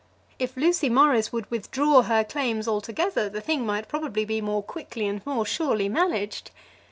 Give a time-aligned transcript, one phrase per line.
[0.39, 5.05] If Lucy Morris would withdraw her claims altogether the thing might probably be more quickly
[5.07, 6.49] and more surely managed.